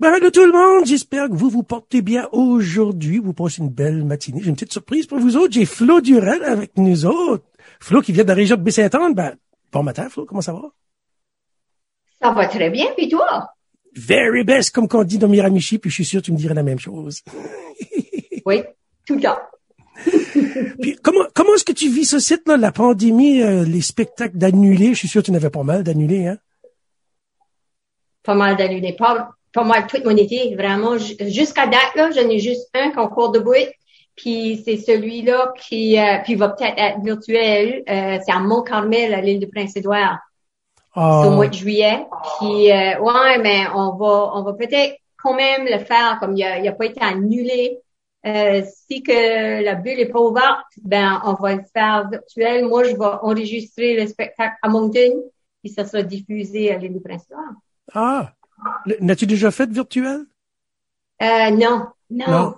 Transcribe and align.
Ben, 0.00 0.18
de 0.18 0.30
tout 0.30 0.46
le 0.46 0.52
monde, 0.52 0.86
j'espère 0.86 1.28
que 1.28 1.34
vous 1.34 1.50
vous 1.50 1.62
portez 1.62 2.00
bien 2.00 2.26
aujourd'hui. 2.32 3.18
Vous 3.18 3.34
passez 3.34 3.60
une 3.60 3.68
belle 3.68 4.02
matinée. 4.02 4.40
J'ai 4.42 4.48
une 4.48 4.54
petite 4.54 4.72
surprise 4.72 5.06
pour 5.06 5.18
vous 5.18 5.36
autres. 5.36 5.52
J'ai 5.52 5.66
Flo 5.66 6.00
Durel 6.00 6.42
avec 6.42 6.74
nous 6.78 7.04
autres. 7.04 7.44
Flo 7.80 8.00
qui 8.00 8.12
vient 8.12 8.24
de 8.24 8.28
la 8.28 8.34
région 8.34 8.56
de 8.56 8.62
Baie-Saint-Anne. 8.62 9.12
Ben, 9.12 9.36
bon 9.70 9.82
matin, 9.82 10.08
Flo. 10.08 10.24
Comment 10.24 10.40
ça 10.40 10.54
va? 10.54 10.70
Ça 12.18 12.32
va 12.32 12.48
très 12.48 12.70
bien, 12.70 12.86
puis 12.96 13.10
toi? 13.10 13.50
Very 13.94 14.42
best, 14.42 14.74
comme 14.74 14.88
qu'on 14.88 15.04
dit 15.04 15.18
dans 15.18 15.28
Miramichi, 15.28 15.78
puis 15.78 15.90
je 15.90 15.96
suis 15.96 16.04
sûr 16.06 16.22
que 16.22 16.26
tu 16.26 16.32
me 16.32 16.38
dirais 16.38 16.54
la 16.54 16.62
même 16.62 16.78
chose. 16.78 17.22
oui, 18.46 18.62
tout 19.06 19.16
le 19.16 19.20
temps. 19.20 19.38
puis 20.80 20.96
comment, 21.02 21.26
comment 21.34 21.54
est-ce 21.56 21.64
que 21.64 21.72
tu 21.72 21.90
vis 21.90 22.06
ce 22.06 22.20
site, 22.20 22.48
là, 22.48 22.56
la 22.56 22.72
pandémie, 22.72 23.42
euh, 23.42 23.64
les 23.64 23.82
spectacles 23.82 24.38
d'annulés? 24.38 24.94
Je 24.94 24.98
suis 25.00 25.08
sûr 25.08 25.20
que 25.20 25.26
tu 25.26 25.32
n'avais 25.32 25.50
pas 25.50 25.62
mal 25.62 25.82
d'annulés, 25.82 26.26
hein? 26.26 26.38
Pas 28.22 28.34
mal 28.34 28.56
d'annulés. 28.56 28.96
Pas, 28.96 29.34
pas 29.52 29.64
mal 29.64 29.86
toute 29.86 30.04
mon 30.04 30.16
été, 30.16 30.54
vraiment. 30.54 30.96
Jusqu'à 30.98 31.66
date, 31.66 31.94
là, 31.94 32.10
j'en 32.10 32.28
ai 32.28 32.38
juste 32.38 32.68
un 32.74 32.90
concours 32.90 33.30
de 33.30 33.38
bruit. 33.38 33.66
Puis 34.16 34.62
c'est 34.64 34.76
celui-là 34.76 35.52
qui 35.58 35.98
euh, 35.98 36.18
puis 36.24 36.34
va 36.34 36.50
peut-être 36.50 36.78
être 36.78 37.00
virtuel. 37.02 37.82
Euh, 37.88 38.18
c'est 38.24 38.32
à 38.32 38.38
Mont-Carmel, 38.38 39.14
à 39.14 39.20
l'île 39.20 39.40
de 39.40 39.46
Prince-Édouard. 39.46 40.18
Oh. 40.96 41.22
au 41.26 41.30
mois 41.30 41.46
de 41.46 41.54
juillet. 41.54 42.04
Puis 42.38 42.72
euh, 42.72 42.98
ouais, 42.98 43.38
mais 43.40 43.66
on 43.74 43.96
va 43.96 44.32
on 44.34 44.42
va 44.42 44.54
peut-être 44.54 44.96
quand 45.16 45.34
même 45.34 45.64
le 45.64 45.78
faire 45.78 46.18
comme 46.18 46.36
il 46.36 46.42
a, 46.42 46.58
il 46.58 46.66
a 46.66 46.72
pas 46.72 46.86
été 46.86 47.00
annulé. 47.00 47.78
Euh, 48.26 48.62
si 48.66 49.02
que 49.02 49.62
la 49.62 49.76
bulle 49.76 50.00
est 50.00 50.10
pas 50.10 50.20
ouverte, 50.20 50.66
ben 50.82 51.22
on 51.24 51.34
va 51.34 51.54
le 51.54 51.62
faire 51.72 52.08
virtuel. 52.10 52.66
Moi, 52.66 52.84
je 52.84 52.96
vais 52.96 53.04
enregistrer 53.22 53.98
le 53.98 54.06
spectacle 54.08 54.56
à 54.62 54.68
Moncton, 54.68 55.22
puis 55.62 55.72
ça 55.72 55.84
sera 55.84 56.02
diffusé 56.02 56.72
à 56.72 56.76
l'île 56.76 56.94
de 56.94 56.98
Prince-Édouard. 56.98 57.54
Ah, 57.94 58.32
N'as-tu 59.00 59.26
déjà 59.26 59.50
fait 59.50 59.70
virtuel? 59.70 60.26
Euh, 61.22 61.50
non, 61.50 61.86
non. 62.10 62.54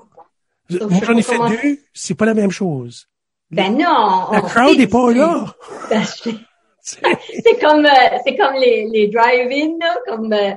Moi, 0.71 1.01
j'en 1.05 1.17
ai 1.17 1.23
fait 1.23 1.39
deux, 1.39 1.79
c'est 1.93 2.15
pas 2.15 2.27
la 2.27 2.35
même 2.35 2.51
chose. 2.51 3.09
Ben 3.51 3.77
non. 3.77 4.29
La 4.33 4.41
crowd 4.41 4.79
n'est 4.79 4.87
pas 4.87 5.13
là. 5.13 5.47
Ben, 5.91 7.17
c'est 7.45 7.61
comme, 7.61 7.87
euh, 7.87 8.19
c'est 8.25 8.37
comme 8.37 8.55
les, 8.55 8.89
les 8.89 9.07
drive-in, 9.07 9.79
comme, 10.05 10.33
euh, 10.33 10.51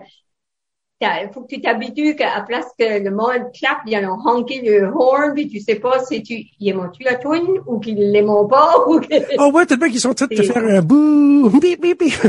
il 1.01 1.29
faut 1.33 1.41
que 1.41 1.53
tu 1.53 1.61
t'habitues 1.61 2.15
qu'à 2.15 2.41
place 2.47 2.67
que 2.77 3.03
le 3.03 3.11
monde 3.11 3.51
clappe, 3.53 3.81
ils 3.85 3.97
ont 4.07 4.17
honké 4.25 4.61
le 4.61 4.87
horn, 4.87 5.33
puis 5.33 5.47
tu 5.47 5.59
sais 5.59 5.75
pas 5.75 6.03
si 6.03 6.23
tu, 6.23 6.45
ils 6.59 6.69
aiment-tu 6.69 7.03
la 7.03 7.15
toune 7.15 7.61
ou 7.67 7.79
qu'ils 7.79 8.11
l'aiment 8.11 8.47
pas 8.49 8.85
ou 8.87 8.99
que... 8.99 9.15
Oh 9.37 9.51
ouais, 9.51 9.65
tellement 9.65 9.87
qu'ils 9.87 9.99
sont 9.99 10.09
en 10.09 10.13
train 10.13 10.27
de 10.27 10.35
te 10.35 10.43
faire 10.43 10.63
un 10.63 10.81
bouh, 10.81 11.49
bip, 11.59 11.81
bip, 11.81 11.99
bip. 11.99 12.13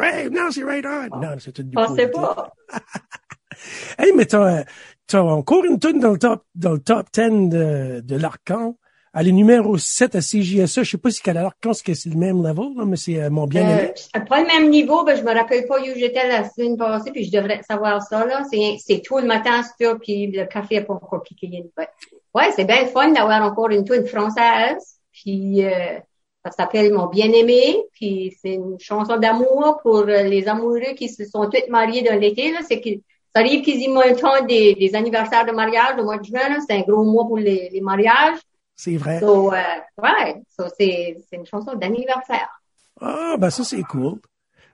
Ouais. 0.00 0.24
crois, 0.24 0.30
non, 0.30 0.50
c'est 0.50 0.64
right 0.64 0.84
on. 0.86 1.10
Non, 1.20 1.36
c'est 1.38 1.52
tout 1.52 1.62
du 1.62 1.76
sais 1.96 2.08
pas. 2.08 2.52
hey, 3.98 4.12
mais 4.16 4.26
t'as, 4.26 4.64
t'as 5.06 5.20
encore 5.20 5.64
une 5.64 5.78
toune 5.78 6.00
dans 6.00 6.12
le 6.12 6.18
top, 6.18 6.44
dans 6.54 6.72
le 6.72 6.80
top 6.80 7.06
10 7.12 7.48
de, 7.48 8.00
de 8.00 8.16
l'Arcan. 8.16 8.76
Elle 9.12 9.26
est 9.26 9.32
numéro 9.32 9.76
7 9.76 10.14
à 10.14 10.20
CJSA. 10.20 10.84
Je 10.84 10.90
sais 10.90 10.98
pas 10.98 11.10
si 11.10 11.20
qu'elle 11.20 11.36
a 11.36 11.50
pense 11.60 11.82
que 11.82 11.94
c'est 11.94 12.10
le 12.10 12.16
même 12.16 12.46
level, 12.46 12.76
là, 12.76 12.84
mais 12.86 12.96
c'est 12.96 13.20
euh, 13.20 13.28
mon 13.28 13.46
bien-aimé. 13.46 13.92
Euh, 14.16 14.20
pas 14.20 14.40
le 14.40 14.46
même 14.46 14.70
niveau, 14.70 15.04
ben, 15.04 15.16
je 15.16 15.22
me 15.22 15.34
rappelle 15.34 15.66
pas 15.66 15.80
où 15.80 15.84
j'étais 15.96 16.28
la 16.28 16.48
semaine 16.48 16.76
passée, 16.76 17.10
puis 17.10 17.24
je 17.24 17.32
devrais 17.32 17.60
savoir 17.62 18.00
ça, 18.02 18.24
là. 18.24 18.44
C'est, 18.48 18.76
c'est 18.78 19.00
tout 19.00 19.18
le 19.18 19.26
matin, 19.26 19.62
ça, 19.62 19.96
puis 19.96 20.30
le 20.30 20.44
café 20.46 20.76
est 20.76 20.84
pas 20.84 20.94
encore 20.94 21.22
piqué. 21.24 21.64
Ouais, 22.32 22.50
c'est 22.54 22.64
bien 22.64 22.86
fun 22.86 23.10
d'avoir 23.10 23.42
encore 23.42 23.70
une 23.70 23.84
toune 23.84 24.06
française. 24.06 25.00
Puis, 25.12 25.64
euh, 25.64 25.98
ça 26.44 26.50
s'appelle 26.50 26.92
Mon 26.92 27.06
bien-aimé, 27.06 27.76
puis 27.92 28.36
c'est 28.40 28.54
une 28.54 28.78
chanson 28.80 29.18
d'amour 29.18 29.80
pour 29.82 30.00
euh, 30.00 30.22
les 30.22 30.48
amoureux 30.48 30.94
qui 30.96 31.08
se 31.08 31.24
sont 31.24 31.48
tous 31.50 31.68
mariés 31.68 32.02
dans 32.02 32.18
l'été, 32.18 32.52
là. 32.52 32.60
C'est 32.66 32.80
que 32.80 32.90
ça 33.34 33.40
arrive 33.40 33.64
quasiment 33.64 34.02
le 34.02 34.16
temps 34.16 34.44
des, 34.46 34.74
des 34.74 34.94
anniversaires 34.94 35.46
de 35.46 35.52
mariage 35.52 35.98
au 35.98 36.04
mois 36.04 36.18
de 36.18 36.24
juin, 36.24 36.58
C'est 36.66 36.76
un 36.76 36.80
gros 36.80 37.04
mois 37.04 37.26
pour 37.26 37.38
les, 37.38 37.68
les 37.70 37.80
mariages. 37.80 38.38
C'est 38.74 38.96
vrai. 38.96 39.20
So, 39.20 39.52
euh, 39.52 39.56
ouais, 40.02 40.42
so 40.48 40.64
c'est, 40.76 41.16
une 41.32 41.46
chanson 41.46 41.74
d'anniversaire. 41.74 42.48
Ah, 43.00 43.36
ben 43.38 43.50
ça, 43.50 43.62
c'est 43.62 43.82
cool. 43.82 44.18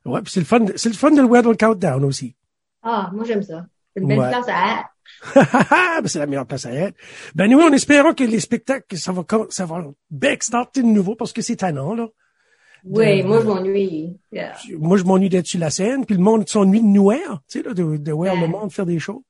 Ouais, 0.05 0.23
puis 0.23 0.33
c'est 0.33 0.41
le 0.41 0.47
fun, 0.47 0.65
c'est 0.77 0.89
le 0.89 0.95
fun 0.95 1.11
de 1.11 1.21
le 1.21 1.27
voir 1.27 1.43
dans 1.43 1.51
le 1.51 1.57
countdown 1.57 2.05
aussi. 2.05 2.35
Ah, 2.83 3.11
moi, 3.13 3.25
j'aime 3.25 3.43
ça. 3.43 3.67
C'est 3.97 4.03
une 4.03 4.09
belle 4.09 4.19
place 4.19 4.49
à 4.49 4.81
être. 4.81 4.89
ben, 6.03 6.07
c'est 6.07 6.19
la 6.19 6.27
meilleure 6.27 6.47
place 6.47 6.67
à 6.67 6.73
être. 6.73 6.97
Ben, 7.35 7.51
nous, 7.51 7.61
en 7.61 7.73
espérant 7.73 8.13
que 8.13 8.25
les 8.25 8.41
spectacles, 8.41 8.97
ça 8.97 9.13
va, 9.13 9.25
ça 9.49 9.65
va 9.65 9.85
backstarter 10.11 10.83
de 10.83 10.89
nouveau 10.89 11.15
parce 11.15 11.33
que 11.33 11.41
c'est 11.41 11.57
tannant, 11.57 11.95
là. 11.95 12.09
Oui, 12.85 13.23
moi, 13.25 13.41
je 13.41 13.47
m'ennuie. 13.47 14.17
Yeah. 14.31 14.53
Moi, 14.79 14.97
je 14.97 15.05
m'ennuie 15.05 15.29
d'être 15.29 15.47
sur 15.47 15.59
la 15.59 15.71
scène, 15.71 16.07
puis 16.07 16.15
le 16.15 16.23
monde 16.23 16.49
s'ennuie 16.49 16.81
de 16.81 16.87
nous 16.87 17.11
tu 17.11 17.19
sais, 17.49 17.63
là, 17.63 17.75
de, 17.75 17.97
de 17.97 18.13
voir 18.13 18.37
le 18.37 18.47
monde 18.47 18.71
faire 18.71 18.87
des 18.87 18.99
shows. 19.01 19.25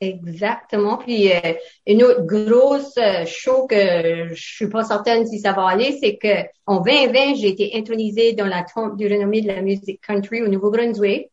Exactement. 0.00 0.98
Puis 0.98 1.32
euh, 1.32 1.54
une 1.86 2.02
autre 2.02 2.26
grosse 2.26 2.96
euh, 2.98 3.24
show 3.26 3.66
que 3.66 4.28
je 4.34 4.34
suis 4.34 4.68
pas 4.68 4.82
certaine 4.82 5.26
si 5.26 5.38
ça 5.38 5.52
va 5.52 5.68
aller, 5.68 5.96
c'est 6.00 6.16
que 6.16 6.46
en 6.66 6.80
2020, 6.80 7.36
j'ai 7.36 7.48
été 7.48 7.70
intronisée 7.74 8.32
dans 8.32 8.46
la 8.46 8.64
tombe 8.64 8.96
du 8.96 9.06
renommée 9.06 9.40
de 9.40 9.48
la 9.48 9.62
musique 9.62 10.00
country 10.04 10.42
au 10.42 10.48
Nouveau-Brunswick. 10.48 11.28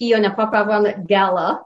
Puis 0.00 0.14
on 0.16 0.20
n'a 0.20 0.30
pas 0.30 0.46
pu 0.46 0.56
avoir 0.56 0.80
notre 0.80 1.04
gala. 1.04 1.62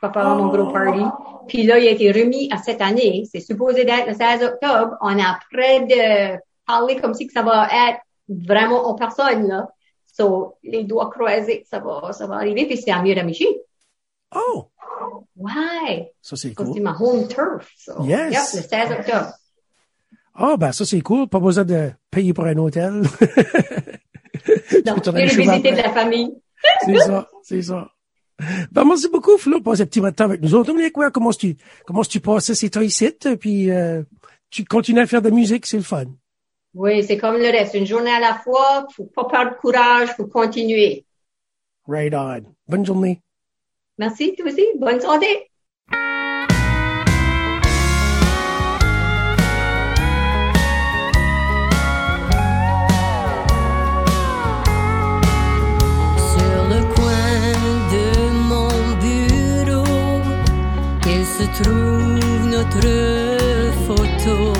Je 0.00 0.06
pas 0.06 0.20
avoir 0.20 0.36
mon 0.36 0.46
gros 0.46 0.72
party. 0.72 1.02
Puis 1.48 1.64
là, 1.64 1.78
il 1.80 1.88
a 1.88 1.90
été 1.90 2.12
remis 2.12 2.48
à 2.52 2.58
cette 2.58 2.80
année. 2.80 3.24
C'est 3.30 3.40
supposé 3.40 3.84
d'être 3.84 4.06
le 4.06 4.14
16 4.14 4.44
octobre. 4.44 4.96
On 5.00 5.18
a 5.18 5.40
près 5.50 5.80
de 5.80 6.38
parler 6.64 6.96
comme 7.00 7.14
si 7.14 7.26
que 7.26 7.32
ça 7.32 7.42
va 7.42 7.66
être 7.88 7.98
vraiment 8.28 8.86
en 8.86 8.94
personne, 8.94 9.48
là. 9.48 9.68
So, 10.16 10.56
les 10.62 10.84
doigts 10.84 11.10
croisés, 11.10 11.66
ça 11.68 11.80
va, 11.80 12.12
ça 12.12 12.28
va 12.28 12.36
arriver. 12.36 12.66
Puis 12.66 12.76
c'est 12.76 12.92
à 12.92 13.02
Miramichi. 13.02 13.48
Oh! 14.36 14.66
Ouais. 15.36 16.12
Ça, 16.22 16.36
c'est 16.36 16.54
cool. 16.54 16.74
C'est 16.74 16.80
ma 16.80 16.96
home 16.98 17.26
turf. 17.26 17.72
So. 17.76 18.04
Yes. 18.04 18.54
Yep, 18.54 18.62
le 18.62 18.68
16 18.68 18.90
octobre. 19.00 19.32
Ah, 20.34 20.50
oh, 20.52 20.56
ben, 20.56 20.70
ça, 20.70 20.84
c'est 20.84 21.00
cool. 21.00 21.26
Pas 21.28 21.40
besoin 21.40 21.64
de 21.64 21.90
payer 22.08 22.32
pour 22.32 22.44
un 22.44 22.56
hôtel. 22.56 23.02
non, 24.86 25.00
tu 25.00 25.10
visiter 25.10 25.72
de 25.72 25.76
la 25.76 25.90
famille. 25.90 26.36
C'est 26.84 26.98
ça, 26.98 27.28
c'est 27.42 27.62
ça. 27.62 27.90
Ben, 28.70 28.84
merci 28.84 29.08
beaucoup, 29.08 29.36
Flo, 29.36 29.60
pour 29.60 29.76
ce 29.76 29.82
petit 29.82 30.00
temps 30.00 30.24
avec 30.24 30.40
nous 30.40 30.54
autres. 30.54 30.72
quoi, 30.90 31.10
comment 31.10 31.32
tu, 31.32 31.56
comment 31.84 32.02
tu 32.02 32.20
passes? 32.20 32.52
Ces 32.52 32.70
temps 32.70 32.80
ici, 32.80 33.10
puis 33.40 33.70
euh, 33.70 34.02
tu 34.50 34.64
continues 34.64 35.00
à 35.00 35.06
faire 35.06 35.22
de 35.22 35.28
la 35.28 35.34
musique, 35.34 35.66
c'est 35.66 35.76
le 35.76 35.82
fun. 35.82 36.04
Oui, 36.74 37.02
c'est 37.02 37.16
comme 37.16 37.36
le 37.36 37.50
reste. 37.50 37.74
Une 37.74 37.86
journée 37.86 38.10
à 38.10 38.20
la 38.20 38.34
fois, 38.34 38.86
faut 38.94 39.06
pas 39.06 39.24
perdre 39.24 39.56
courage, 39.56 40.10
faut 40.10 40.26
continuer. 40.26 41.04
Right 41.88 42.14
on. 42.14 42.42
Bonne 42.68 42.86
journée. 42.86 43.20
Merci, 43.98 44.34
toi 44.36 44.46
aussi. 44.46 44.64
Bonne 44.78 45.00
santé. 45.00 45.50
Notre 62.74 63.72
photo. 63.86 64.52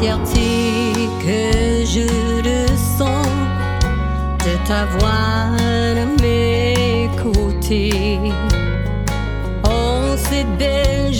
Que 0.00 1.84
je 1.84 2.06
ressens 2.48 3.22
de 4.38 4.66
t'avoir 4.66 5.52
à 5.52 6.06
mes 6.22 7.10
côtés. 7.22 8.18
En 9.62 10.16
cette 10.16 10.56
belle 10.56 11.12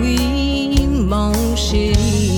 oui, 0.00 0.86
mon 0.88 1.32
chéri. 1.56 2.33